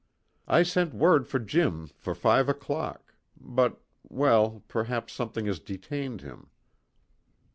[0.47, 6.49] "I sent word to Jim for five o'clock but well, perhaps something has detained him."